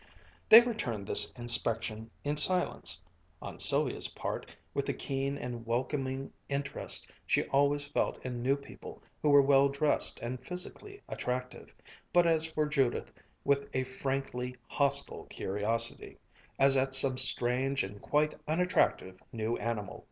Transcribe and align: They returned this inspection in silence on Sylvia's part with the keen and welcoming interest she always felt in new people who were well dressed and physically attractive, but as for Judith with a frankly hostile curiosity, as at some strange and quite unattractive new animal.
They 0.49 0.61
returned 0.61 1.05
this 1.05 1.29
inspection 1.33 2.09
in 2.23 2.35
silence 2.35 2.99
on 3.39 3.59
Sylvia's 3.59 4.07
part 4.07 4.55
with 4.73 4.87
the 4.87 4.95
keen 4.95 5.37
and 5.37 5.63
welcoming 5.63 6.33
interest 6.49 7.11
she 7.27 7.43
always 7.49 7.85
felt 7.85 8.17
in 8.25 8.41
new 8.41 8.55
people 8.55 9.03
who 9.21 9.29
were 9.29 9.43
well 9.43 9.69
dressed 9.69 10.19
and 10.19 10.43
physically 10.43 11.03
attractive, 11.07 11.71
but 12.11 12.25
as 12.25 12.47
for 12.47 12.65
Judith 12.65 13.13
with 13.43 13.69
a 13.75 13.83
frankly 13.83 14.55
hostile 14.67 15.25
curiosity, 15.25 16.17
as 16.57 16.75
at 16.75 16.95
some 16.95 17.15
strange 17.19 17.83
and 17.83 18.01
quite 18.01 18.33
unattractive 18.47 19.19
new 19.31 19.55
animal. 19.57 19.99